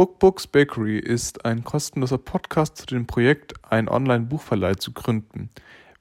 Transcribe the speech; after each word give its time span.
Bookbooks 0.00 0.46
Bakery 0.46 0.98
ist 0.98 1.44
ein 1.44 1.62
kostenloser 1.62 2.16
Podcast 2.16 2.78
zu 2.78 2.86
dem 2.86 3.06
Projekt, 3.06 3.52
einen 3.70 3.86
Online-Buchverleih 3.86 4.76
zu 4.76 4.94
gründen. 4.94 5.50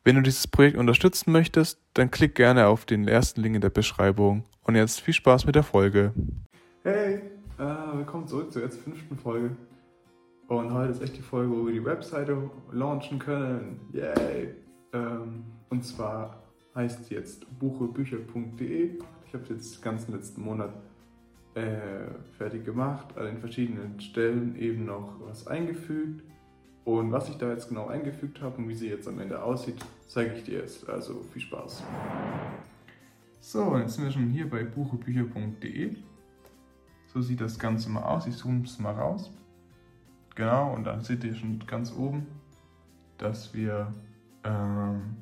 Wenn 0.06 0.16
du 0.16 0.22
dieses 0.22 0.48
Projekt 0.48 0.78
unterstützen 0.78 1.34
möchtest, 1.34 1.82
dann 1.96 2.10
klick 2.10 2.34
gerne 2.34 2.68
auf 2.68 2.86
den 2.86 3.10
ersten 3.10 3.42
Link 3.42 3.56
in 3.56 3.62
der 3.62 3.72
Beschreibung. 3.72 4.46
Und 4.64 4.76
jetzt 4.76 5.02
viel 5.02 5.14
Spaß 5.14 5.46
mit 5.46 5.56
der 5.56 5.64
Folge. 5.64 6.14
Hey, 6.84 7.16
äh, 7.58 7.98
willkommen 7.98 8.26
zurück 8.26 8.54
zur 8.54 8.62
jetzt 8.62 8.80
fünften 8.80 9.18
Folge. 9.18 9.58
Und 10.48 10.74
heute 10.74 10.94
ist 10.94 11.02
echt 11.02 11.18
die 11.18 11.22
Folge, 11.22 11.52
wo 11.52 11.66
wir 11.66 11.74
die 11.74 11.84
Webseite 11.84 12.50
launchen 12.72 13.20
können. 13.20 13.82
Yay! 13.92 14.56
Ähm, 14.94 15.44
und 15.70 15.84
zwar 15.84 16.42
heißt 16.74 17.04
sie 17.04 17.16
jetzt 17.16 17.46
buchebücher.de. 17.60 18.98
Ich 19.28 19.34
habe 19.34 19.44
jetzt 19.50 19.76
den 19.76 19.82
ganzen 19.82 20.14
letzten 20.14 20.42
Monat 20.42 20.72
äh, 21.56 22.08
fertig 22.38 22.66
gemacht, 22.66 23.18
an 23.18 23.26
den 23.26 23.40
verschiedenen 23.40 24.00
Stellen 24.00 24.56
eben 24.56 24.86
noch 24.86 25.16
was 25.22 25.48
eingefügt. 25.48 26.24
Und 26.86 27.12
was 27.12 27.30
ich 27.30 27.38
da 27.38 27.50
jetzt 27.50 27.70
genau 27.70 27.88
eingefügt 27.88 28.42
habe 28.42 28.58
und 28.58 28.70
wie 28.70 28.76
sie 28.76 28.90
jetzt 28.90 29.08
am 29.08 29.20
Ende 29.20 29.44
aussieht, 29.44 29.76
zeige 30.08 30.34
ich 30.34 30.44
dir 30.44 30.60
jetzt. 30.60 30.90
Also 30.90 31.22
viel 31.34 31.42
Spaß. 31.42 31.84
So, 33.40 33.78
jetzt 33.78 33.96
sind 33.96 34.06
wir 34.06 34.12
schon 34.12 34.30
hier 34.30 34.50
bei 34.50 34.64
buchebücher.de. 34.64 35.96
So 37.08 37.22
sieht 37.22 37.42
das 37.42 37.58
Ganze 37.60 37.90
mal 37.90 38.04
aus. 38.04 38.28
Ich 38.28 38.38
zoome 38.38 38.64
es 38.64 38.80
mal 38.80 38.94
raus. 38.94 39.32
Genau, 40.36 40.74
und 40.74 40.86
dann 40.86 41.02
seht 41.02 41.24
ihr 41.24 41.36
schon 41.36 41.60
ganz 41.68 41.94
oben, 41.94 42.26
dass 43.18 43.54
wir 43.54 43.94
ähm, 44.44 45.18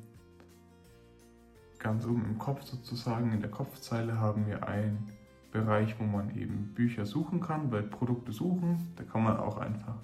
ganz 1.78 2.06
oben 2.06 2.24
im 2.24 2.38
Kopf 2.38 2.62
sozusagen, 2.62 3.32
in 3.32 3.40
der 3.40 3.50
Kopfzeile 3.50 4.18
haben 4.20 4.46
wir 4.46 4.68
ein 4.68 5.12
Bereich, 5.50 5.98
wo 5.98 6.04
man 6.04 6.36
eben 6.36 6.72
Bücher 6.74 7.06
suchen 7.06 7.40
kann, 7.40 7.70
bei 7.70 7.82
Produkte 7.82 8.32
suchen. 8.32 8.78
Da 8.96 9.04
kann 9.04 9.24
man 9.24 9.38
auch 9.38 9.58
einfach 9.58 9.96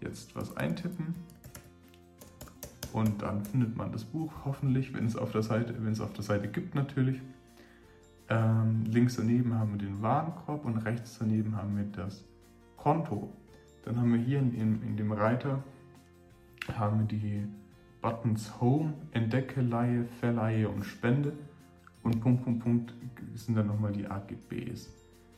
jetzt 0.00 0.34
was 0.34 0.56
eintippen 0.56 1.14
und 2.92 3.22
dann 3.22 3.44
findet 3.44 3.76
man 3.76 3.90
das 3.90 4.04
Buch 4.04 4.32
hoffentlich, 4.44 4.92
wenn 4.94 5.06
es 5.06 5.16
auf 5.16 5.32
der 5.32 5.42
Seite, 5.42 5.74
wenn 5.78 5.92
es 5.92 6.00
auf 6.00 6.12
der 6.12 6.24
Seite 6.24 6.48
gibt 6.48 6.74
natürlich. 6.74 7.20
Ähm, 8.28 8.84
links 8.86 9.16
daneben 9.16 9.54
haben 9.58 9.72
wir 9.72 9.78
den 9.78 10.02
Warenkorb 10.02 10.64
und 10.64 10.78
rechts 10.78 11.18
daneben 11.18 11.56
haben 11.56 11.76
wir 11.76 11.84
das 11.84 12.24
Konto. 12.76 13.32
Dann 13.84 13.96
haben 13.98 14.12
wir 14.12 14.20
hier 14.20 14.38
in, 14.38 14.54
in, 14.54 14.82
in 14.82 14.96
dem 14.96 15.12
Reiter 15.12 15.62
haben 16.74 17.00
wir 17.00 17.06
die 17.06 17.46
Buttons 18.00 18.60
Home, 18.60 18.92
Entdecke, 19.12 19.60
Leihe, 19.62 20.04
Verleihe 20.20 20.68
und 20.68 20.84
Spende. 20.84 21.32
Und 22.02 22.20
Punkt, 22.20 22.44
Punkt, 22.44 22.62
Punkt 22.62 22.94
sind 23.34 23.56
dann 23.56 23.68
nochmal 23.68 23.92
die 23.92 24.06
AGBs. 24.06 24.90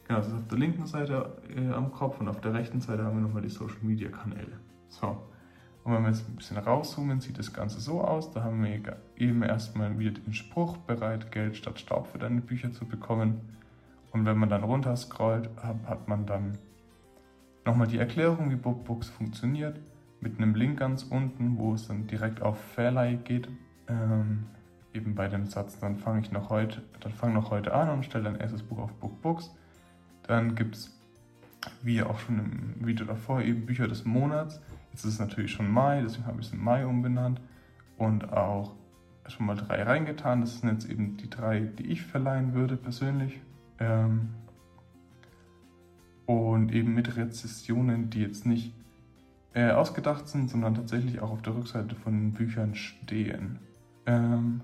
Genau, 0.06 0.18
das 0.18 0.28
ist 0.28 0.34
auf 0.34 0.48
der 0.48 0.58
linken 0.58 0.86
Seite 0.86 1.36
äh, 1.54 1.70
am 1.72 1.92
Kopf 1.92 2.20
und 2.20 2.28
auf 2.28 2.40
der 2.40 2.54
rechten 2.54 2.80
Seite 2.80 3.04
haben 3.04 3.16
wir 3.16 3.22
nochmal 3.22 3.42
die 3.42 3.48
Social 3.48 3.78
Media 3.82 4.10
Kanäle. 4.10 4.58
So. 4.88 5.16
Und 5.84 5.92
wenn 5.92 6.02
wir 6.02 6.10
jetzt 6.10 6.28
ein 6.28 6.36
bisschen 6.36 6.56
rauszoomen, 6.56 7.20
sieht 7.20 7.38
das 7.38 7.52
Ganze 7.52 7.78
so 7.78 8.00
aus. 8.00 8.30
Da 8.32 8.42
haben 8.42 8.64
wir 8.64 8.96
eben 9.16 9.42
erstmal 9.42 9.98
wieder 9.98 10.12
den 10.12 10.32
Spruch, 10.32 10.78
bereit 10.78 11.30
Geld 11.30 11.56
statt 11.56 11.78
Staub 11.78 12.06
für 12.06 12.18
deine 12.18 12.40
Bücher 12.40 12.72
zu 12.72 12.86
bekommen. 12.86 13.40
Und 14.10 14.24
wenn 14.24 14.38
man 14.38 14.48
dann 14.48 14.64
runter 14.64 14.96
scrollt, 14.96 15.50
hat 15.62 16.08
man 16.08 16.24
dann 16.24 16.56
nochmal 17.66 17.86
die 17.86 17.98
Erklärung, 17.98 18.50
wie 18.50 18.56
BookBooks 18.56 19.10
funktioniert, 19.10 19.78
mit 20.20 20.38
einem 20.38 20.54
Link 20.54 20.78
ganz 20.78 21.02
unten, 21.02 21.58
wo 21.58 21.74
es 21.74 21.88
dann 21.88 22.06
direkt 22.06 22.40
auf 22.40 22.58
Verleih 22.58 23.16
geht. 23.16 23.48
Ähm, 23.88 24.46
eben 24.94 25.14
bei 25.14 25.28
dem 25.28 25.46
Satz, 25.46 25.78
dann 25.78 25.96
fange 25.96 26.20
ich 26.20 26.32
noch 26.32 26.50
heute, 26.50 26.82
dann 27.00 27.12
fange 27.12 27.34
noch 27.34 27.50
heute 27.50 27.74
an 27.74 27.90
und 27.90 28.04
stelle 28.04 28.28
ein 28.28 28.36
erstes 28.36 28.62
Buch 28.62 28.78
auf 28.78 28.92
BookBooks. 28.94 29.54
Dann 30.22 30.54
gibt 30.54 30.76
es, 30.76 30.98
wie 31.82 32.02
auch 32.02 32.18
schon 32.20 32.38
im 32.38 32.86
Video 32.86 33.04
davor, 33.04 33.42
eben 33.42 33.66
Bücher 33.66 33.88
des 33.88 34.04
Monats. 34.04 34.60
Jetzt 34.92 35.04
ist 35.04 35.14
es 35.14 35.18
natürlich 35.18 35.50
schon 35.50 35.70
Mai, 35.70 36.00
deswegen 36.02 36.26
habe 36.26 36.40
ich 36.40 36.46
es 36.46 36.52
in 36.52 36.62
Mai 36.62 36.86
umbenannt 36.86 37.40
und 37.98 38.32
auch 38.32 38.72
schon 39.26 39.46
mal 39.46 39.56
drei 39.56 39.82
reingetan. 39.82 40.40
Das 40.40 40.60
sind 40.60 40.70
jetzt 40.70 40.88
eben 40.88 41.16
die 41.16 41.28
drei, 41.28 41.60
die 41.60 41.86
ich 41.86 42.02
verleihen 42.02 42.54
würde 42.54 42.76
persönlich. 42.76 43.40
Ähm 43.80 44.30
und 46.26 46.72
eben 46.72 46.94
mit 46.94 47.16
Rezessionen, 47.16 48.08
die 48.08 48.20
jetzt 48.20 48.46
nicht 48.46 48.72
äh, 49.52 49.70
ausgedacht 49.70 50.26
sind, 50.28 50.48
sondern 50.48 50.74
tatsächlich 50.74 51.20
auch 51.20 51.30
auf 51.30 51.42
der 51.42 51.54
Rückseite 51.54 51.94
von 51.96 52.32
Büchern 52.32 52.74
stehen. 52.74 53.58
Ähm 54.06 54.62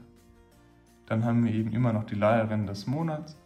dann 1.10 1.24
haben 1.24 1.44
wir 1.44 1.52
eben 1.52 1.72
immer 1.72 1.92
noch 1.92 2.04
die 2.04 2.14
Leiherin 2.14 2.68
des 2.68 2.86
Monats. 2.86 3.36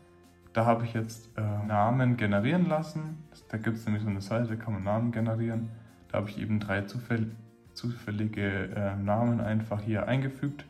Da 0.52 0.66
habe 0.66 0.84
ich 0.84 0.92
jetzt 0.92 1.30
äh, 1.38 1.40
Namen 1.40 2.18
generieren 2.18 2.68
lassen. 2.68 3.24
Da 3.48 3.56
gibt 3.56 3.78
es 3.78 3.86
nämlich 3.86 4.02
so 4.02 4.10
eine 4.10 4.20
Seite, 4.20 4.48
da 4.48 4.56
kann 4.56 4.74
man 4.74 4.84
Namen 4.84 5.12
generieren. 5.12 5.70
Da 6.12 6.18
habe 6.18 6.28
ich 6.28 6.38
eben 6.38 6.60
drei 6.60 6.82
zufäll 6.82 7.30
zufällige 7.72 8.68
äh, 8.68 8.96
Namen 8.96 9.40
einfach 9.40 9.80
hier 9.80 10.06
eingefügt. 10.06 10.66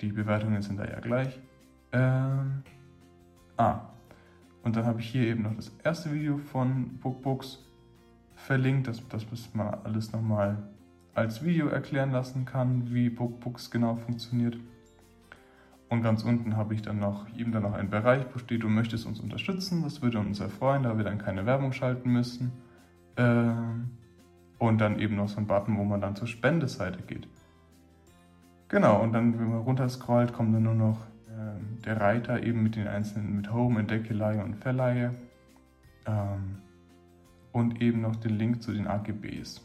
Die 0.00 0.12
Bewertungen 0.12 0.62
sind 0.62 0.78
da 0.78 0.84
ja 0.84 1.00
gleich. 1.00 1.40
Ähm, 1.90 2.62
ah, 3.56 3.80
und 4.62 4.76
dann 4.76 4.86
habe 4.86 5.00
ich 5.00 5.10
hier 5.10 5.24
eben 5.24 5.42
noch 5.42 5.56
das 5.56 5.72
erste 5.82 6.12
Video 6.12 6.38
von 6.38 6.96
BookBooks 6.98 7.58
verlinkt, 8.36 8.86
dass, 8.86 9.06
dass 9.08 9.26
man 9.52 9.74
alles 9.82 10.12
nochmal 10.12 10.62
als 11.12 11.44
Video 11.44 11.66
erklären 11.66 12.12
lassen 12.12 12.44
kann, 12.44 12.94
wie 12.94 13.10
BookBooks 13.10 13.72
genau 13.72 13.96
funktioniert. 13.96 14.56
Und 15.90 16.02
ganz 16.02 16.22
unten 16.22 16.56
habe 16.56 16.72
ich 16.72 16.82
dann 16.82 17.00
noch 17.00 17.26
eben 17.36 17.50
dann 17.50 17.64
noch 17.64 17.72
einen 17.72 17.90
Bereich, 17.90 18.24
wo 18.32 18.38
steht, 18.38 18.62
du 18.62 18.68
möchtest 18.68 19.06
uns 19.06 19.18
unterstützen. 19.18 19.82
Das 19.82 20.00
würde 20.02 20.20
uns 20.20 20.38
erfreuen, 20.38 20.84
da 20.84 20.96
wir 20.96 21.04
dann 21.04 21.18
keine 21.18 21.46
Werbung 21.46 21.72
schalten 21.72 22.12
müssen. 22.12 22.52
Ähm, 23.16 23.90
und 24.58 24.78
dann 24.78 25.00
eben 25.00 25.16
noch 25.16 25.28
so 25.28 25.38
ein 25.38 25.48
Button, 25.48 25.76
wo 25.76 25.82
man 25.82 26.00
dann 26.00 26.14
zur 26.14 26.28
Spendeseite 26.28 27.02
geht. 27.02 27.26
Genau, 28.68 29.02
und 29.02 29.12
dann, 29.12 29.36
wenn 29.36 29.50
man 29.50 29.62
runterscrollt, 29.62 30.32
kommt 30.32 30.54
dann 30.54 30.62
nur 30.62 30.74
noch 30.74 30.98
ähm, 31.28 31.78
der 31.84 32.00
Reiter 32.00 32.40
eben 32.40 32.62
mit 32.62 32.76
den 32.76 32.86
einzelnen, 32.86 33.34
mit 33.34 33.52
Home, 33.52 33.80
Entdecke, 33.80 34.14
Leihe 34.14 34.44
und 34.44 34.54
Verleihe. 34.54 35.12
Ähm, 36.06 36.58
und 37.50 37.82
eben 37.82 38.00
noch 38.00 38.14
den 38.14 38.38
Link 38.38 38.62
zu 38.62 38.72
den 38.72 38.86
AGBs. 38.86 39.60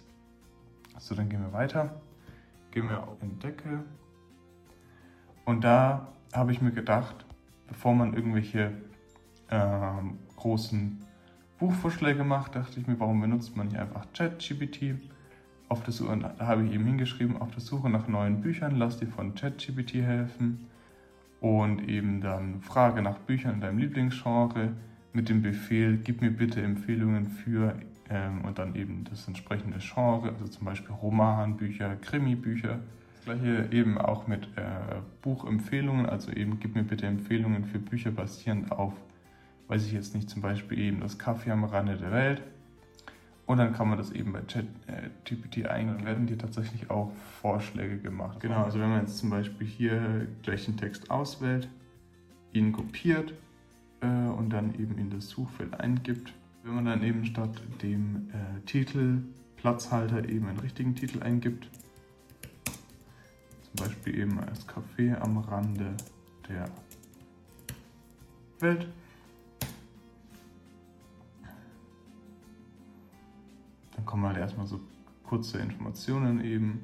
So, 0.97 1.13
dann 1.13 1.29
gehen 1.29 1.41
wir 1.41 1.53
weiter. 1.53 2.01
Gehen 2.71 2.89
wir 2.89 3.03
auf 3.03 3.21
Entdecke. 3.21 3.83
Und 5.45 5.63
da 5.63 6.07
habe 6.33 6.51
ich 6.51 6.61
mir 6.61 6.71
gedacht, 6.71 7.25
bevor 7.67 7.93
man 7.95 8.13
irgendwelche 8.13 8.71
äh, 9.49 9.91
großen 10.35 11.03
Buchvorschläge 11.59 12.23
macht, 12.23 12.55
dachte 12.55 12.79
ich 12.79 12.87
mir, 12.87 12.99
warum 12.99 13.21
benutzt 13.21 13.55
man 13.55 13.67
nicht 13.67 13.77
einfach 13.77 14.05
ChatGPT? 14.13 14.95
Auf 15.67 15.83
der 15.83 15.93
Suche, 15.93 16.17
da 16.37 16.45
habe 16.45 16.63
ich 16.63 16.73
eben 16.73 16.85
hingeschrieben, 16.85 17.37
auf 17.41 17.51
der 17.51 17.61
Suche 17.61 17.89
nach 17.89 18.07
neuen 18.07 18.41
Büchern, 18.41 18.75
lass 18.75 18.97
dir 18.97 19.07
von 19.07 19.33
ChatGPT 19.33 19.95
helfen. 19.95 20.67
Und 21.41 21.87
eben 21.87 22.21
dann 22.21 22.61
Frage 22.61 23.01
nach 23.01 23.17
Büchern 23.19 23.55
in 23.55 23.61
deinem 23.61 23.77
Lieblingsgenre 23.77 24.73
mit 25.13 25.29
dem 25.29 25.41
Befehl, 25.41 25.97
gib 25.97 26.21
mir 26.21 26.31
bitte 26.31 26.61
Empfehlungen 26.61 27.25
für 27.27 27.75
ähm, 28.09 28.41
und 28.45 28.59
dann 28.59 28.75
eben 28.75 29.03
das 29.09 29.27
entsprechende 29.27 29.79
Genre, 29.79 30.29
also 30.29 30.47
zum 30.47 30.65
Beispiel 30.65 30.93
Romanbücher, 30.93 31.95
Krimibücher. 31.97 32.79
Gleiche 33.25 33.67
eben 33.71 33.97
auch 33.97 34.27
mit 34.27 34.45
äh, 34.55 35.01
Buchempfehlungen, 35.21 36.05
also 36.05 36.31
eben 36.31 36.59
gib 36.59 36.75
mir 36.75 36.83
bitte 36.83 37.05
Empfehlungen 37.07 37.65
für 37.65 37.79
Bücher 37.79 38.11
basierend 38.11 38.71
auf, 38.71 38.93
weiß 39.67 39.85
ich 39.85 39.93
jetzt 39.93 40.15
nicht, 40.15 40.29
zum 40.29 40.41
Beispiel 40.41 40.79
eben 40.79 41.01
das 41.01 41.17
Kaffee 41.17 41.51
am 41.51 41.63
Rande 41.63 41.97
der 41.97 42.11
Welt. 42.11 42.41
Und 43.47 43.57
dann 43.57 43.73
kann 43.73 43.89
man 43.89 43.97
das 43.97 44.11
eben 44.11 44.31
bei 44.33 44.41
ChatGPT 44.41 45.57
äh, 45.57 45.67
eingeben. 45.67 45.97
Dann 45.97 46.05
werden 46.05 46.27
dir 46.27 46.37
tatsächlich 46.37 46.89
auch 46.89 47.11
Vorschläge 47.41 47.99
gemacht. 47.99 48.39
Genau, 48.39 48.63
also 48.63 48.79
wenn 48.79 48.89
man 48.89 49.01
jetzt 49.01 49.17
zum 49.17 49.29
Beispiel 49.29 49.67
hier 49.67 50.27
gleich 50.41 50.65
den 50.65 50.77
Text 50.77 51.11
auswählt, 51.11 51.67
ihn 52.53 52.71
kopiert 52.71 53.33
äh, 54.01 54.07
und 54.07 54.49
dann 54.49 54.73
eben 54.75 54.97
in 54.97 55.09
das 55.09 55.29
Suchfeld 55.29 55.79
eingibt, 55.79 56.33
wenn 56.63 56.73
man 56.73 56.85
dann 56.85 57.03
eben 57.03 57.25
statt 57.25 57.61
dem 57.83 58.29
äh, 58.31 58.61
Titel 58.65 59.21
Platzhalter 59.57 60.27
eben 60.27 60.47
einen 60.47 60.59
richtigen 60.59 60.95
Titel 60.95 61.21
eingibt, 61.21 61.69
zum 63.75 63.87
Beispiel 63.87 64.19
eben 64.19 64.39
als 64.39 64.67
Café 64.67 65.15
am 65.19 65.37
Rande 65.37 65.95
der 66.47 66.69
Welt. 68.59 68.87
Dann 73.95 74.05
kommen 74.05 74.25
halt 74.25 74.37
erstmal 74.37 74.67
so 74.67 74.79
kurze 75.23 75.57
Informationen 75.57 76.43
eben, 76.43 76.83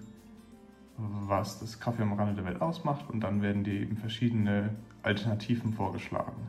was 0.97 1.59
das 1.59 1.79
Kaffee 1.79 2.01
am 2.01 2.13
Rande 2.13 2.35
der 2.35 2.45
Welt 2.45 2.61
ausmacht 2.61 3.09
und 3.09 3.21
dann 3.21 3.41
werden 3.41 3.63
dir 3.63 3.73
eben 3.73 3.97
verschiedene 3.97 4.75
Alternativen 5.03 5.73
vorgeschlagen. 5.73 6.47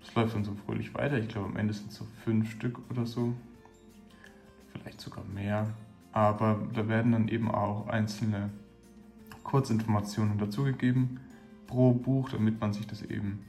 Das 0.00 0.14
läuft 0.14 0.34
dann 0.34 0.44
so 0.44 0.54
fröhlich 0.66 0.94
weiter. 0.94 1.18
Ich 1.18 1.28
glaube, 1.28 1.48
am 1.48 1.56
Ende 1.56 1.72
sind 1.72 1.90
es 1.90 1.96
so 1.96 2.06
fünf 2.24 2.50
Stück 2.52 2.78
oder 2.90 3.06
so. 3.06 3.34
Vielleicht 4.72 5.00
sogar 5.00 5.24
mehr. 5.24 5.74
Aber 6.12 6.68
da 6.74 6.86
werden 6.88 7.12
dann 7.12 7.28
eben 7.28 7.50
auch 7.50 7.88
einzelne 7.88 8.50
Kurzinformationen 9.44 10.38
dazugegeben 10.38 11.20
pro 11.66 11.92
Buch, 11.92 12.30
damit 12.30 12.60
man 12.60 12.72
sich 12.72 12.86
das 12.86 13.02
eben 13.02 13.44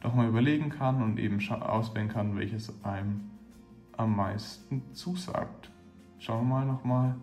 doch 0.00 0.14
mal 0.14 0.28
überlegen 0.28 0.70
kann 0.70 1.02
und 1.02 1.18
eben 1.18 1.40
auswählen 1.50 2.08
kann, 2.08 2.36
welches 2.36 2.72
einem 2.84 3.30
am 3.96 4.16
meisten 4.16 4.82
zusagt. 4.92 5.70
Schauen 6.18 6.48
wir 6.48 6.56
mal 6.56 6.66
nochmal. 6.66 7.14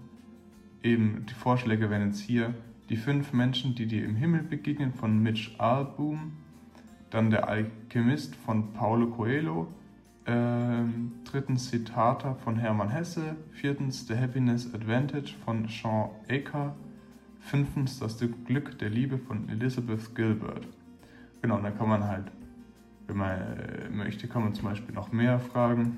Eben 0.83 1.25
die 1.27 1.33
Vorschläge 1.33 1.89
wären 1.89 2.07
jetzt 2.07 2.19
hier 2.19 2.53
die 2.89 2.97
fünf 2.97 3.33
Menschen, 3.33 3.75
die 3.75 3.87
dir 3.87 4.05
im 4.05 4.15
Himmel 4.15 4.43
begegnen 4.43 4.93
von 4.93 5.21
Mitch 5.21 5.51
Album, 5.57 6.33
dann 7.09 7.29
der 7.29 7.47
Alchemist 7.49 8.35
von 8.35 8.73
Paulo 8.73 9.07
Coelho, 9.07 9.67
ähm, 10.25 11.13
drittens 11.23 11.69
Citata 11.69 12.35
von 12.35 12.57
Hermann 12.57 12.89
Hesse, 12.89 13.35
viertens 13.51 14.07
The 14.07 14.17
Happiness 14.17 14.73
Advantage 14.73 15.33
von 15.43 15.67
Sean 15.67 16.09
Aker, 16.29 16.75
fünftens 17.47 17.99
Das 17.99 18.19
Glück 18.45 18.77
der 18.79 18.89
Liebe 18.89 19.17
von 19.17 19.47
Elizabeth 19.47 20.13
Gilbert. 20.15 20.67
Genau, 21.41 21.59
dann 21.61 21.77
kann 21.77 21.87
man 21.87 22.03
halt, 22.03 22.25
wenn 23.07 23.17
man 23.17 23.39
äh, 23.39 23.89
möchte, 23.89 24.27
kann 24.27 24.43
man 24.43 24.53
zum 24.53 24.65
Beispiel 24.65 24.93
noch 24.93 25.11
mehr 25.11 25.39
fragen. 25.39 25.97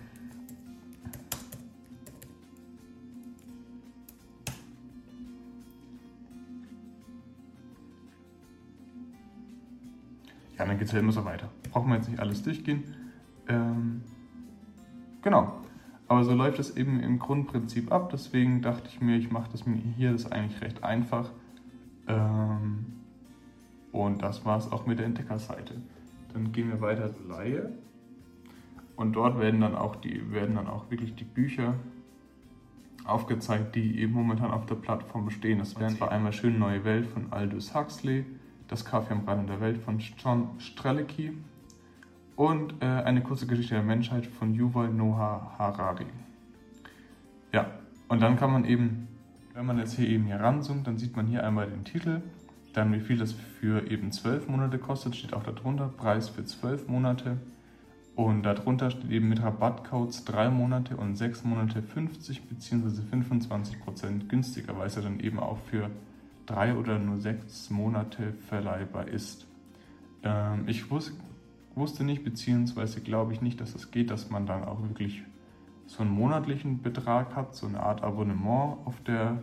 Ja, 10.58 10.66
dann 10.66 10.78
geht 10.78 10.88
es 10.88 10.94
ja 10.94 11.00
immer 11.00 11.14
so 11.14 11.26
weiter. 11.26 11.50
Brauchen 11.72 11.90
wir 11.90 11.96
jetzt 11.96 12.10
nicht 12.10 12.20
alles 12.20 12.44
durchgehen. 12.44 12.84
Ähm, 13.48 14.02
genau. 15.24 15.64
Aber 16.10 16.24
so 16.24 16.34
läuft 16.34 16.58
es 16.58 16.76
eben 16.76 17.00
im 17.00 17.20
Grundprinzip 17.20 17.92
ab. 17.92 18.10
Deswegen 18.12 18.64
dachte 18.64 18.90
ich 18.90 19.00
mir, 19.00 19.16
ich 19.16 19.32
mache 19.32 19.52
das 19.52 19.68
mir 19.68 19.78
hier 19.78 20.12
das 20.12 20.30
eigentlich 20.32 20.60
recht 20.60 20.84
einfach. 20.84 21.30
Ähm, 22.08 22.88
und 23.92 24.24
das 24.24 24.44
war 24.44 24.58
es 24.58 24.72
auch 24.72 24.88
mit 24.88 24.98
der 24.98 25.06
Entdeckerseite. 25.06 25.76
Dann 26.34 26.52
gehen 26.52 26.70
wir 26.70 26.82
weiter 26.82 27.14
zur 27.14 27.28
Laie. 27.28 27.72
Und 28.96 29.14
dort 29.14 29.40
werden 29.40 29.62
dann 29.62 29.76
auch 29.76 29.96
die 29.96 30.32
werden 30.32 30.56
dann 30.56 30.68
auch 30.68 30.90
wirklich 30.90 31.14
die 31.14 31.24
Bücher 31.24 31.76
aufgezeigt, 33.06 33.76
die 33.76 34.00
eben 34.00 34.14
momentan 34.14 34.50
auf 34.52 34.66
der 34.66 34.76
Plattform 34.76 35.26
bestehen. 35.26 35.60
Das 35.60 35.80
wären 35.80 35.96
zwar 35.96 36.12
einmal 36.12 36.34
Schöne 36.34 36.58
neue 36.58 36.84
Welt 36.86 37.06
von 37.06 37.32
Aldous 37.32 37.76
Huxley, 37.76 38.26
Das 38.68 38.84
Kaffee 38.84 39.14
am 39.14 39.26
Rand 39.26 39.48
der 39.48 39.62
Welt 39.62 39.78
von 39.78 40.00
John 40.00 40.50
Strelicky 40.58 41.34
und 42.40 42.82
äh, 42.82 42.86
Eine 42.86 43.22
kurze 43.22 43.48
Geschichte 43.48 43.74
der 43.74 43.84
Menschheit 43.84 44.26
von 44.26 44.54
Yuval 44.54 44.88
Noah 44.88 45.56
Harari. 45.58 46.06
Ja, 47.52 47.70
und 48.08 48.22
dann 48.22 48.38
kann 48.38 48.54
man 48.54 48.64
eben, 48.64 49.10
wenn 49.54 49.66
man 49.66 49.78
jetzt 49.78 49.96
hier 49.98 50.08
eben 50.08 50.24
hier 50.26 50.40
ranzoomt, 50.40 50.88
dann 50.88 50.98
sieht 50.98 51.18
man 51.18 51.28
hier 51.28 51.46
einmal 51.46 51.70
den 51.70 51.84
Titel, 51.84 52.22
dann 52.72 52.94
wie 52.94 53.02
viel 53.02 53.18
das 53.18 53.34
für 53.34 53.92
eben 53.92 54.14
zwölf 54.14 54.48
Monate 54.48 54.80
kostet, 54.80 55.18
steht 55.18 55.34
auch 55.34 55.44
darunter, 55.44 55.90
Preis 55.90 56.30
für 56.30 56.46
zwölf 56.46 56.88
Monate. 56.88 57.40
Und 58.16 58.44
darunter 58.44 58.90
steht 58.90 59.12
eben 59.12 59.28
mit 59.28 59.44
Rabattcodes 59.44 60.24
drei 60.24 60.50
Monate 60.50 60.96
und 60.96 61.18
sechs 61.18 61.44
Monate 61.44 61.82
50 61.82 62.44
bzw. 62.48 63.02
25 63.02 63.82
Prozent 63.82 64.30
günstiger, 64.30 64.78
weil 64.78 64.88
es 64.88 64.96
ja 64.96 65.02
dann 65.02 65.20
eben 65.20 65.40
auch 65.40 65.58
für 65.70 65.90
drei 66.46 66.74
oder 66.74 67.00
nur 67.00 67.20
sechs 67.20 67.70
Monate 67.70 68.32
verleihbar 68.48 69.10
ist. 69.10 69.46
Ähm, 70.24 70.64
ich 70.68 70.90
wus 70.90 71.14
wusste 71.80 72.04
nicht, 72.04 72.24
beziehungsweise 72.24 73.02
glaube 73.02 73.34
ich 73.34 73.42
nicht, 73.42 73.60
dass 73.60 73.74
es 73.74 73.92
geht, 73.92 74.12
dass 74.12 74.30
man 74.30 74.46
dann 74.46 74.64
auch 74.64 74.82
wirklich 74.84 75.24
so 75.88 76.04
einen 76.04 76.12
monatlichen 76.12 76.82
Betrag 76.82 77.36
hat, 77.36 77.56
so 77.56 77.66
eine 77.66 77.80
Art 77.80 78.04
Abonnement 78.04 78.78
auf 78.86 79.02
der 79.02 79.42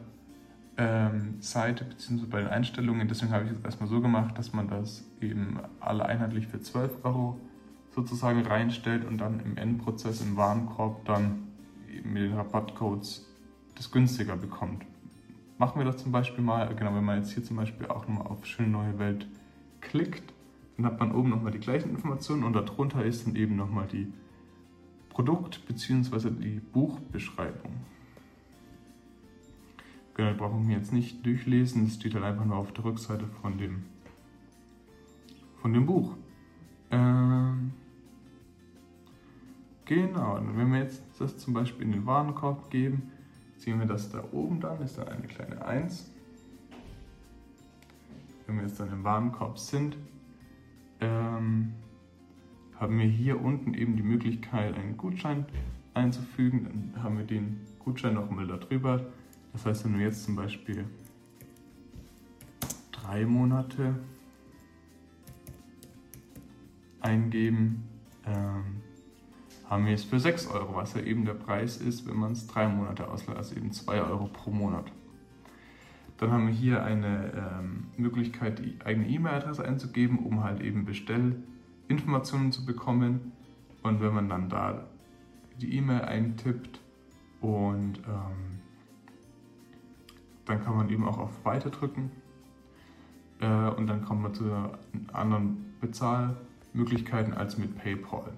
ähm, 0.77 1.37
Seite 1.41 1.85
bzw. 1.85 2.27
bei 2.27 2.41
den 2.41 2.49
Einstellungen. 2.49 3.09
Deswegen 3.09 3.33
habe 3.33 3.47
ich 3.47 3.51
es 3.51 3.61
erstmal 3.61 3.89
so 3.89 4.01
gemacht, 4.01 4.39
dass 4.39 4.53
man 4.53 4.69
das 4.69 5.05
eben 5.21 5.59
alle 5.81 6.07
einheitlich 6.07 6.47
für 6.47 6.61
12 6.61 7.05
Euro 7.05 7.41
sozusagen 7.91 8.43
reinstellt 8.47 9.05
und 9.05 9.19
dann 9.19 9.41
im 9.41 9.57
Endprozess 9.57 10.21
im 10.21 10.37
Warenkorb 10.37 11.05
dann 11.07 11.49
mit 12.05 12.23
den 12.23 12.35
Rabattcodes 12.35 13.27
das 13.75 13.91
günstiger 13.91 14.37
bekommt. 14.37 14.85
Machen 15.59 15.81
wir 15.81 15.87
das 15.87 15.97
zum 15.97 16.13
Beispiel 16.13 16.45
mal, 16.45 16.75
genau, 16.75 16.95
wenn 16.95 17.05
man 17.05 17.19
jetzt 17.19 17.33
hier 17.33 17.43
zum 17.43 17.57
Beispiel 17.57 17.87
auch 17.87 18.07
nochmal 18.07 18.27
auf 18.27 18.45
Schöne 18.45 18.69
Neue 18.69 18.99
Welt 18.99 19.27
klickt, 19.81 20.36
dann 20.77 20.87
hat 20.87 21.01
man 21.01 21.13
oben 21.13 21.31
nochmal 21.31 21.53
die 21.53 21.59
gleichen 21.59 21.91
Informationen 21.91 22.45
und 22.45 22.53
darunter 22.53 23.05
ist 23.05 23.27
dann 23.27 23.37
eben 23.37 23.57
nochmal 23.57 23.87
die 23.87 24.13
Produkt- 25.09 25.67
bzw. 25.67 26.31
die 26.31 26.61
Buchbeschreibung. 26.61 27.73
Genau, 30.15 30.35
brauchen 30.35 30.69
wir 30.69 30.77
jetzt 30.77 30.93
nicht 30.93 31.25
durchlesen, 31.25 31.85
das 31.85 31.95
steht 31.95 32.15
halt 32.15 32.25
einfach 32.25 32.45
nur 32.45 32.57
auf 32.57 32.73
der 32.73 32.85
Rückseite 32.85 33.27
von 33.43 33.59
dem, 33.59 33.85
von 35.61 35.73
dem 35.73 35.87
Buch. 35.87 36.17
Ähm, 36.91 37.73
genau, 39.85 40.41
wenn 40.55 40.73
wir 40.73 40.81
jetzt 40.81 41.03
das 41.19 41.37
zum 41.39 41.55
Beispiel 41.55 41.87
in 41.87 41.93
den 41.93 42.07
Warenkorb 42.07 42.71
geben, 42.71 43.11
sehen 43.57 43.79
wir 43.79 43.87
das 43.87 44.11
da 44.11 44.25
oben 44.33 44.61
dann, 44.61 44.81
ist 44.83 44.99
dann 44.99 45.09
eine 45.09 45.27
kleine 45.27 45.65
1. 45.65 46.11
Wenn 48.47 48.57
wir 48.57 48.63
jetzt 48.63 48.79
dann 48.79 48.93
im 48.93 49.05
Warenkorb 49.05 49.59
sind, 49.59 49.97
ähm, 51.07 51.73
haben 52.79 52.99
wir 52.99 53.07
hier 53.07 53.41
unten 53.41 53.75
eben 53.75 53.97
die 53.97 54.03
Möglichkeit, 54.03 54.77
einen 54.77 54.97
Gutschein 54.97 55.47
einzufügen. 55.95 56.93
Dann 56.93 57.03
haben 57.03 57.19
wir 57.19 57.25
den 57.25 57.61
Gutschein 57.79 58.15
nochmal 58.15 58.47
darüber. 58.47 59.07
Das 59.53 59.65
heißt, 59.65 59.85
wenn 59.85 59.99
wir 59.99 60.07
jetzt 60.07 60.25
zum 60.25 60.37
Beispiel 60.37 60.85
drei 62.93 63.25
Monate 63.25 63.95
eingeben, 67.01 67.85
ähm, 68.27 68.83
haben 69.69 69.87
wir 69.87 69.95
es 69.95 70.05
für 70.05 70.21
6 70.21 70.49
Euro, 70.49 70.77
was 70.77 70.95
ja 70.95 71.01
eben 71.01 71.25
der 71.25 71.35
Preis 71.35 71.79
ist, 71.79 72.07
wenn 72.07 72.17
man 72.17 72.33
es 72.33 72.47
drei 72.47 72.69
Monate 72.69 73.09
ausleiht, 73.09 73.37
also 73.37 73.57
eben 73.57 73.73
2 73.73 74.01
Euro 74.03 74.27
pro 74.27 74.51
Monat. 74.51 74.93
Dann 76.19 76.31
haben 76.31 76.47
wir 76.47 76.55
hier 76.55 76.83
eine 76.83 77.33
ähm, 77.35 77.89
Möglichkeit, 77.97 78.59
die 78.59 78.79
eigene 78.85 79.09
E-Mail-Adresse 79.09 79.65
einzugeben, 79.65 80.19
um 80.19 80.43
halt 80.43 80.63
eben 80.63 80.85
Bestellinformationen 80.85 82.53
zu 82.53 82.65
bekommen. 82.65 83.33
Und 83.83 84.01
wenn 84.01 84.15
man 84.15 84.29
dann 84.29 84.49
da 84.49 84.87
die 85.61 85.75
E-Mail 85.77 86.03
eintippt 86.03 86.81
und 87.41 87.99
ähm, 87.99 88.61
dann 90.47 90.63
kann 90.63 90.77
man 90.77 90.89
eben 90.91 91.07
auch 91.07 91.19
auf 91.19 91.45
Weiter 91.45 91.71
drücken 91.71 92.11
äh, 93.41 93.69
und 93.71 93.87
dann 93.87 94.05
kommt 94.05 94.23
man 94.23 94.35
zu 94.35 94.45
anderen 95.13 95.75
Bezahlmöglichkeiten 95.81 97.35
als 97.35 97.59
mit 97.59 97.77
PayPal. 97.77 98.33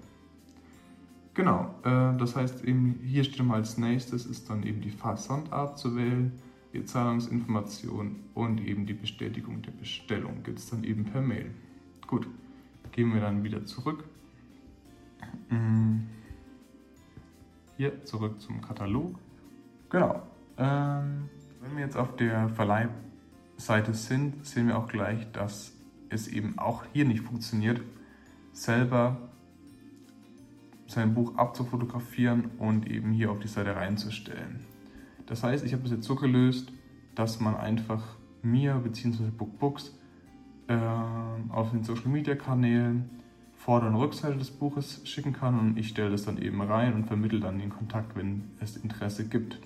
Genau, 1.35 1.75
äh, 1.85 2.17
das 2.17 2.35
heißt 2.35 2.65
eben 2.65 2.99
hier 3.05 3.25
steht 3.25 3.45
mal 3.45 3.57
als 3.57 3.79
nächstes 3.79 4.27
ist 4.27 4.51
dann 4.51 4.65
eben 4.65 4.81
die 4.81 4.91
Versandart 4.91 5.79
zu 5.79 5.95
wählen, 5.97 6.33
die 6.73 6.85
Zahlungsinformation 6.85 8.17
und 8.35 8.61
eben 8.61 8.87
die 8.87 8.95
Bestätigung 8.95 9.63
der 9.63 9.71
Bestellung 9.73 10.43
gibt 10.43 10.59
es 10.59 10.71
dann 10.71 10.85
eben 10.85 11.05
per 11.05 11.23
Mail. 11.23 11.51
Gut, 12.07 12.27
gehen 12.93 13.13
wir 13.15 13.21
dann 13.21 13.43
wieder 13.45 13.65
zurück. 13.65 14.05
Mm. 15.51 16.01
Hier 17.77 18.05
zurück 18.05 18.41
zum 18.41 18.61
Katalog. 18.61 19.19
Genau. 19.89 20.23
Ähm, 20.57 21.29
wenn 21.61 21.77
wir 21.77 21.85
jetzt 21.85 21.97
auf 21.97 22.17
der 22.17 22.49
Verleihseite 22.51 23.95
sind, 23.95 24.45
sehen 24.45 24.69
wir 24.69 24.79
auch 24.79 24.89
gleich, 24.89 25.31
dass 25.33 25.73
es 26.09 26.29
eben 26.29 26.59
auch 26.59 26.85
hier 26.93 27.05
nicht 27.05 27.23
funktioniert, 27.23 27.81
selber 28.53 29.29
sein 30.87 31.15
Buch 31.15 31.37
abzufotografieren 31.37 32.47
und 32.59 32.91
eben 32.91 33.13
hier 33.13 33.31
auf 33.31 33.39
die 33.39 33.49
Seite 33.49 33.77
reinzustellen. 33.77 34.65
Das 35.29 35.45
heißt, 35.45 35.65
ich 35.65 35.75
habe 35.75 35.85
es 35.85 35.91
jetzt 35.91 36.05
so 36.05 36.17
gelöst, 36.17 36.73
dass 37.15 37.39
man 37.39 37.55
einfach 37.55 38.03
mir 38.43 38.75
bzw. 38.75 39.31
BookBooks 39.37 39.95
äh, 40.69 40.79
auf 41.51 41.71
den 41.71 41.85
Social 41.85 42.09
Media 42.09 42.35
Kanälen 42.35 43.11
Vorder- 43.55 43.89
und 43.89 43.97
Rückseite 43.97 44.39
des 44.39 44.51
Buches 44.53 45.03
schicken 45.05 45.33
kann 45.33 45.59
und 45.59 45.77
ich 45.79 45.89
stelle 45.89 46.11
das 46.11 46.25
dann 46.25 46.39
eben 46.39 46.63
rein 46.63 46.95
und 46.95 47.07
vermittle 47.07 47.41
dann 47.41 47.59
den 47.59 47.71
Kontakt, 47.71 48.17
wenn 48.17 48.53
es 48.61 48.77
Interesse 48.77 49.29
gibt. 49.29 49.59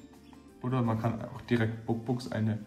Oder 0.63 0.83
man 0.83 0.99
kann 0.99 1.23
auch 1.23 1.43
direkt 1.43 1.87
Bookbooks 1.87 2.33
eine 2.33 2.59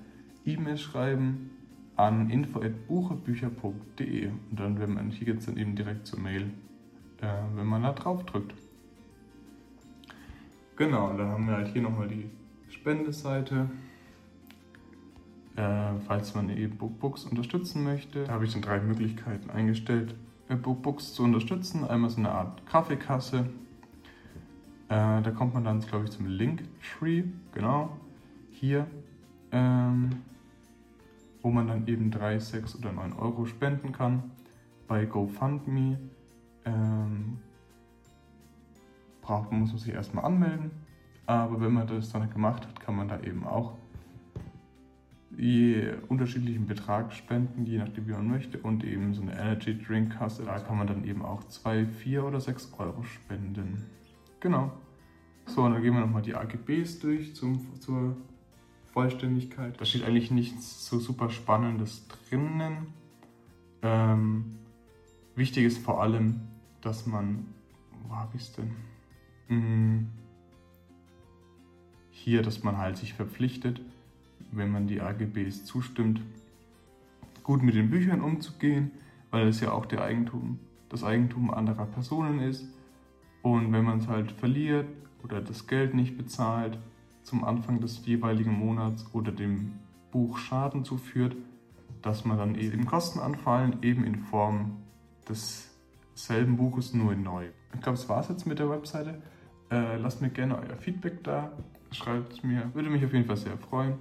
E-Mail 0.45 0.77
schreiben 0.77 1.49
an 1.95 2.29
info.bucherbücher.de 2.29 4.27
und 4.27 4.59
dann, 4.59 4.79
wenn 4.79 4.93
man, 4.93 5.09
hier 5.09 5.25
geht 5.25 5.39
es 5.39 5.47
dann 5.47 5.57
eben 5.57 5.75
direkt 5.75 6.05
zur 6.07 6.19
Mail, 6.19 6.51
äh, 7.21 7.27
wenn 7.55 7.65
man 7.65 7.81
da 7.83 7.91
drauf 7.93 8.23
drückt. 8.25 8.53
Genau, 10.75 11.17
dann 11.17 11.27
haben 11.27 11.47
wir 11.47 11.55
halt 11.55 11.69
hier 11.69 11.81
nochmal 11.81 12.07
die 12.07 12.29
Spendeseite. 12.75 13.69
Äh, 15.55 15.99
falls 16.05 16.35
man 16.35 16.49
eben 16.49 16.77
Bookbooks 16.77 17.23
unterstützen 17.23 17.83
möchte, 17.83 18.25
da 18.25 18.33
habe 18.33 18.45
ich 18.45 18.53
dann 18.53 18.61
drei 18.61 18.79
Möglichkeiten 18.79 19.49
eingestellt, 19.49 20.13
äh, 20.49 20.55
Bookbooks 20.55 21.13
zu 21.13 21.23
unterstützen. 21.23 21.85
Einmal 21.85 22.09
so 22.09 22.17
eine 22.17 22.31
Art 22.31 22.65
Kaffeekasse, 22.65 23.49
äh, 24.89 25.21
da 25.21 25.31
kommt 25.31 25.53
man 25.53 25.63
dann, 25.63 25.79
glaube 25.79 26.05
ich, 26.05 26.11
zum 26.11 26.27
Linktree, 26.27 27.23
genau, 27.53 27.97
hier, 28.51 28.85
ähm, 29.51 30.09
wo 31.41 31.49
man 31.49 31.67
dann 31.67 31.87
eben 31.87 32.11
3, 32.11 32.37
6 32.39 32.77
oder 32.77 32.91
9 32.91 33.13
Euro 33.13 33.45
spenden 33.45 33.93
kann. 33.93 34.31
Bei 34.87 35.05
GoFundMe 35.05 35.97
ähm, 36.65 37.37
braucht, 39.21 39.51
muss 39.51 39.69
man 39.69 39.79
sich 39.79 39.93
erstmal 39.93 40.25
anmelden. 40.25 40.71
Aber 41.25 41.59
wenn 41.59 41.73
man 41.73 41.87
das 41.87 42.11
dann 42.11 42.29
gemacht 42.29 42.67
hat, 42.67 42.79
kann 42.79 42.95
man 42.95 43.07
da 43.07 43.19
eben 43.21 43.45
auch 43.45 43.77
je 45.37 45.93
unterschiedlichen 46.07 46.65
Betrag 46.65 47.13
spenden, 47.13 47.65
je 47.65 47.77
nachdem 47.77 48.07
wie 48.07 48.11
man 48.11 48.27
möchte. 48.27 48.59
Und 48.59 48.83
eben 48.83 49.13
so 49.13 49.21
eine 49.21 49.33
Energy 49.33 49.77
Drink 49.77 50.17
Kasse, 50.17 50.43
da 50.45 50.59
kann 50.59 50.77
man 50.77 50.87
dann 50.87 51.03
eben 51.03 51.23
auch 51.23 51.43
2, 51.43 51.85
4 51.85 52.23
oder 52.23 52.39
6 52.39 52.73
Euro 52.77 53.03
spenden. 53.03 53.83
Genau. 54.39 54.71
So, 55.47 55.63
und 55.63 55.73
dann 55.73 55.81
gehen 55.81 55.93
wir 55.93 56.01
nochmal 56.01 56.21
die 56.21 56.35
AGBs 56.35 56.99
durch 56.99 57.35
zum, 57.35 57.79
zur 57.79 58.15
Vollständigkeit. 58.93 59.79
Da 59.79 59.85
steht 59.85 60.03
eigentlich 60.03 60.31
nichts 60.31 60.87
so 60.87 60.99
super 60.99 61.29
Spannendes 61.29 62.07
drinnen. 62.07 62.87
Ähm, 63.81 64.55
wichtig 65.35 65.65
ist 65.65 65.79
vor 65.79 66.01
allem, 66.01 66.41
dass 66.81 67.05
man, 67.05 67.45
wo 68.07 68.15
habe 68.15 68.37
ich 68.37 68.43
es 68.43 68.53
denn? 68.53 68.71
Hm, 69.47 70.07
hier, 72.25 72.41
dass 72.41 72.63
man 72.63 72.79
halt 72.79 72.97
sich 72.97 73.13
verpflichtet, 73.13 73.79
wenn 74.51 74.71
man 74.71 74.87
die 74.87 74.99
AGBs 74.99 75.63
zustimmt, 75.63 76.21
gut 77.43 77.61
mit 77.61 77.75
den 77.75 77.91
Büchern 77.91 78.21
umzugehen, 78.21 78.89
weil 79.29 79.47
es 79.47 79.61
ja 79.61 79.71
auch 79.71 79.85
der 79.85 80.01
Eigentum, 80.01 80.57
das 80.89 81.03
Eigentum 81.03 81.51
anderer 81.51 81.85
Personen 81.85 82.39
ist. 82.39 82.67
Und 83.43 83.71
wenn 83.71 83.85
man 83.85 83.99
es 83.99 84.07
halt 84.07 84.31
verliert 84.31 84.87
oder 85.23 85.39
das 85.39 85.67
Geld 85.67 85.93
nicht 85.93 86.17
bezahlt 86.17 86.79
zum 87.21 87.43
Anfang 87.43 87.79
des 87.79 88.03
jeweiligen 88.07 88.53
Monats 88.57 89.05
oder 89.13 89.31
dem 89.31 89.73
Buch 90.11 90.39
Schaden 90.39 90.83
zuführt, 90.83 91.35
dass 92.01 92.25
man 92.25 92.39
dann 92.39 92.55
eben 92.55 92.87
Kosten 92.87 93.19
anfallen, 93.19 93.83
eben 93.83 94.03
in 94.03 94.15
Form 94.15 94.77
desselben 95.29 96.57
Buches, 96.57 96.95
nur 96.95 97.13
in 97.13 97.21
neu. 97.21 97.49
Ich 97.75 97.81
glaube, 97.81 97.99
das 97.99 98.09
war 98.09 98.21
es 98.21 98.29
jetzt 98.29 98.47
mit 98.47 98.57
der 98.57 98.71
Webseite. 98.71 99.21
Äh, 99.71 99.97
lasst 99.97 100.21
mir 100.21 100.29
gerne 100.29 100.57
euer 100.57 100.77
Feedback 100.77 101.23
da. 101.23 101.51
Schreibt 101.91 102.33
es 102.33 102.43
mir, 102.43 102.73
würde 102.73 102.89
mich 102.89 103.03
auf 103.05 103.13
jeden 103.13 103.25
Fall 103.25 103.37
sehr 103.37 103.57
freuen. 103.57 103.95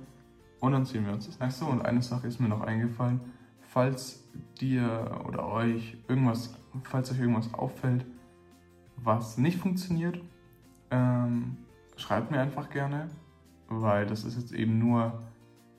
Und 0.61 0.73
dann 0.73 0.85
sehen 0.85 1.06
wir 1.06 1.12
uns 1.12 1.26
das 1.26 1.38
nächste. 1.38 1.64
Und 1.64 1.85
eine 1.85 2.02
Sache 2.02 2.26
ist 2.26 2.40
mir 2.40 2.49
noch 2.49 2.62
eingefallen. 2.62 3.21
Falls 3.61 4.25
dir 4.61 5.21
oder 5.26 5.47
euch 5.47 5.97
irgendwas, 6.09 6.54
falls 6.85 7.11
euch 7.12 7.18
irgendwas 7.18 7.52
auffällt, 7.54 8.04
was 8.97 9.38
nicht 9.38 9.59
funktioniert, 9.59 10.21
ähm, 10.90 11.56
schreibt 11.97 12.30
mir 12.30 12.40
einfach 12.40 12.71
gerne, 12.71 13.11
weil 13.68 14.06
das 14.06 14.25
ist 14.25 14.37
jetzt 14.37 14.52
eben 14.52 14.78
nur 14.78 15.21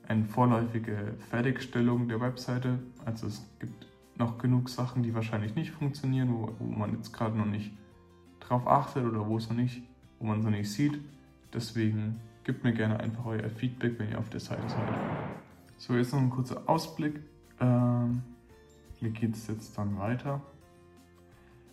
eine 0.06 0.24
vorläufige 0.24 1.14
Fertigstellung 1.30 2.08
der 2.08 2.20
Webseite. 2.20 2.78
Also 3.04 3.26
es 3.26 3.48
gibt 3.58 3.86
noch 4.18 4.38
genug 4.38 4.68
Sachen, 4.68 5.02
die 5.02 5.14
wahrscheinlich 5.14 5.54
nicht 5.54 5.72
funktionieren, 5.72 6.32
wo, 6.32 6.52
wo 6.58 6.64
man 6.64 6.92
jetzt 6.92 7.12
gerade 7.12 7.36
noch 7.36 7.46
nicht 7.46 7.72
drauf 8.48 8.66
achtet 8.66 9.04
oder 9.04 9.26
wo 9.26 9.36
es 9.36 9.48
noch 9.48 9.56
nicht, 9.56 9.82
wo 10.18 10.26
man 10.26 10.38
es 10.38 10.44
noch 10.44 10.50
nicht 10.50 10.70
sieht. 10.70 10.98
Deswegen 11.52 12.20
Gebt 12.46 12.62
mir 12.62 12.72
gerne 12.72 13.00
einfach 13.00 13.26
euer 13.26 13.50
Feedback, 13.50 13.98
wenn 13.98 14.08
ihr 14.08 14.20
auf 14.20 14.30
der 14.30 14.38
Seite 14.38 14.68
seid. 14.68 14.94
So, 15.78 15.96
jetzt 15.96 16.12
noch 16.12 16.20
ein 16.20 16.30
kurzer 16.30 16.62
Ausblick. 16.68 17.18
Ähm, 17.58 18.22
wie 19.00 19.10
geht 19.10 19.34
es 19.34 19.48
jetzt 19.48 19.76
dann 19.76 19.98
weiter? 19.98 20.40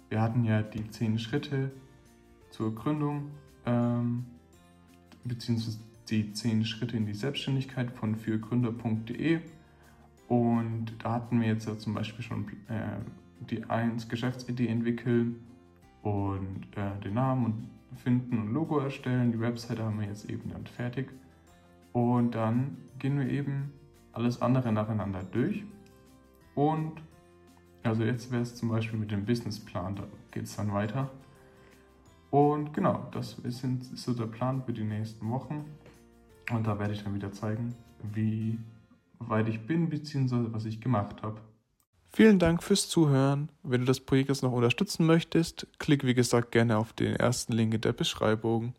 Wir 0.09 0.19
hatten 0.19 0.43
ja 0.43 0.63
die 0.63 0.89
10 0.89 1.19
Schritte 1.19 1.71
zur 2.49 2.73
Gründung, 2.73 3.29
ähm, 3.67 4.25
beziehungsweise 5.23 5.77
die 6.09 6.33
10 6.33 6.65
Schritte 6.65 6.97
in 6.97 7.05
die 7.05 7.13
Selbstständigkeit 7.13 7.91
von 7.91 8.15
fürgründer.de. 8.15 9.41
Und 10.27 10.93
da 11.03 11.13
hatten 11.13 11.39
wir 11.39 11.49
jetzt 11.49 11.67
ja 11.67 11.77
zum 11.77 11.93
Beispiel 11.93 12.25
schon 12.25 12.47
äh, 12.67 12.97
die 13.47 13.63
1 13.65 14.09
Geschäftsidee 14.09 14.69
entwickeln 14.69 15.35
und 16.03 16.67
äh, 16.75 16.99
den 17.03 17.15
Namen 17.15 17.45
und 17.45 17.69
finden 17.97 18.37
und 18.39 18.53
Logo 18.53 18.79
erstellen. 18.79 19.31
Die 19.31 19.39
Webseite 19.39 19.83
haben 19.83 19.99
wir 19.99 20.07
jetzt 20.07 20.29
eben 20.29 20.49
dann 20.49 20.65
fertig. 20.65 21.09
Und 21.93 22.35
dann 22.35 22.77
gehen 22.99 23.19
wir 23.19 23.27
eben 23.29 23.71
alles 24.11 24.41
andere 24.41 24.71
nacheinander 24.71 25.23
durch. 25.23 25.63
Und 26.55 27.01
also 27.83 28.03
jetzt 28.03 28.31
wäre 28.31 28.41
es 28.41 28.55
zum 28.55 28.69
Beispiel 28.69 28.99
mit 28.99 29.11
dem 29.11 29.25
Businessplan, 29.25 29.95
da 29.95 30.03
geht 30.31 30.43
es 30.43 30.55
dann 30.55 30.73
weiter. 30.73 31.09
Und 32.31 32.73
genau, 32.73 33.07
das 33.11 33.37
ist, 33.39 33.63
ist 33.63 33.97
so 33.97 34.13
der 34.13 34.25
Plan 34.25 34.63
für 34.63 34.73
die 34.73 34.83
nächsten 34.83 35.29
Wochen. 35.29 35.65
Und 36.51 36.65
da 36.65 36.79
werde 36.79 36.93
ich 36.93 37.03
dann 37.03 37.13
wieder 37.13 37.31
zeigen, 37.31 37.75
wie 38.01 38.57
weit 39.19 39.47
ich 39.47 39.65
bin, 39.65 39.89
beziehungsweise 39.89 40.53
was 40.53 40.65
ich 40.65 40.81
gemacht 40.81 41.21
habe. 41.21 41.39
Vielen 42.15 42.37
Dank 42.37 42.61
fürs 42.61 42.89
Zuhören. 42.89 43.49
Wenn 43.63 43.81
du 43.81 43.87
das 43.87 43.99
Projekt 43.99 44.29
jetzt 44.29 44.43
noch 44.43 44.51
unterstützen 44.51 45.07
möchtest, 45.07 45.65
klick 45.79 46.05
wie 46.05 46.13
gesagt 46.13 46.51
gerne 46.51 46.77
auf 46.77 46.93
den 46.93 47.15
ersten 47.15 47.53
Link 47.53 47.73
in 47.73 47.81
der 47.81 47.93
Beschreibung. 47.93 48.75